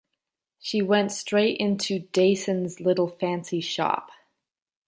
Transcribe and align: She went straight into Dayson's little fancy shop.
She 0.57 0.81
went 0.81 1.11
straight 1.11 1.59
into 1.59 1.99
Dayson's 1.99 2.79
little 2.79 3.07
fancy 3.07 3.61
shop. 3.61 4.09